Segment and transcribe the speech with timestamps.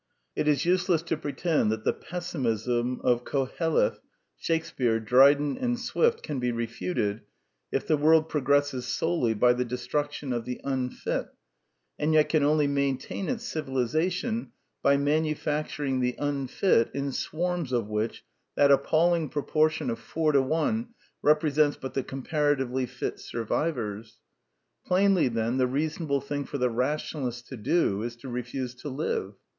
[0.35, 3.99] It is useless to pretend that the pessimism of Koheleth,
[4.35, 7.21] Shakespeare, Dryden, and Swift can be refuted
[7.71, 11.27] if the world progresses solely by the destruction of the unfit,
[11.99, 18.23] and yet can only maintain its civilization by manufacturing the unfit in swarms of which
[18.55, 24.17] that appalling proportion of four to one represents but the comparatively fit survivors.
[24.83, 29.35] Plainly, then, the reasonable thing for the rationalists to do is to refuse to live.